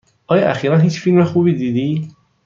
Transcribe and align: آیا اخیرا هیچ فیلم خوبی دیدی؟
آیا 0.27 0.49
اخیرا 0.49 0.77
هیچ 0.77 0.99
فیلم 0.99 1.23
خوبی 1.23 1.53
دیدی؟ 1.55 2.11